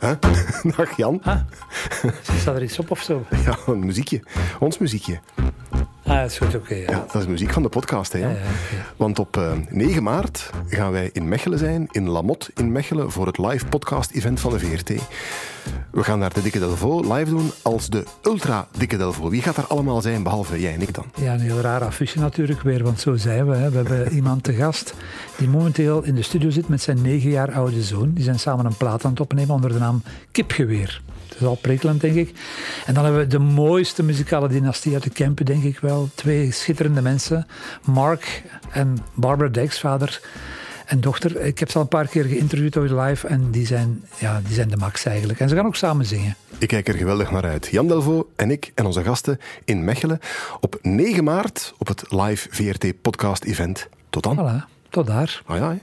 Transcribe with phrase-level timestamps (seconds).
[0.00, 0.12] Huh?
[0.76, 1.20] Dag Jan.
[1.22, 1.40] Ah,
[2.38, 3.24] staat er iets op of zo?
[3.44, 4.22] Ja, een muziekje.
[4.58, 5.20] Ons muziekje.
[6.06, 6.74] Ah, dat is goed, oké.
[6.74, 6.90] ja.
[6.90, 8.18] Ja, dat is muziek van de podcast, hè.
[8.18, 8.34] Ja.
[8.96, 13.26] Want op eh, 9 maart gaan wij in Mechelen zijn, in Lamotte in Mechelen, voor
[13.26, 14.92] het live podcast-event van de VRT.
[15.90, 19.30] We gaan daar de Dikke Delvaux live doen als de Ultra Dikke Delvaux.
[19.30, 21.04] Wie gaat daar allemaal zijn, behalve jij en ik dan?
[21.14, 23.56] Ja, een heel raar affiche natuurlijk weer, want zo zijn we.
[23.56, 23.70] Hè.
[23.70, 24.94] We hebben iemand te gast
[25.36, 28.12] die momenteel in de studio zit met zijn negen jaar oude zoon.
[28.12, 31.02] Die zijn samen een plaat aan het opnemen onder de naam Kipgeweer.
[31.28, 32.32] Dat is al prikkelend, denk ik.
[32.86, 36.08] En dan hebben we de mooiste muzikale dynastie uit de Kempen, denk ik wel.
[36.14, 37.46] Twee schitterende mensen.
[37.84, 40.20] Mark en Barbara Dex, vader
[40.94, 41.40] en dochter.
[41.40, 44.54] Ik heb ze al een paar keer geïnterviewd ooit live en die zijn, ja, die
[44.54, 45.40] zijn de max eigenlijk.
[45.40, 46.36] En ze gaan ook samen zingen.
[46.58, 47.66] Ik kijk er geweldig naar uit.
[47.66, 50.18] Jan Delvaux en ik en onze gasten in Mechelen
[50.60, 53.88] op 9 maart op het live VRT podcast-event.
[54.10, 54.38] Tot dan.
[54.38, 55.42] Voilà, tot daar.
[55.46, 55.78] Ah ja.